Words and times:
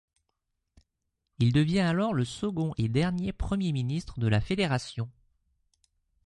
Il 1.37 1.53
devient 1.53 1.81
alors 1.81 2.15
le 2.15 2.25
second 2.25 2.73
et 2.79 2.89
dernier 2.89 3.33
Premier 3.33 3.71
ministre 3.71 4.19
de 4.19 4.25
la 4.27 4.41
Fédération. 4.41 5.07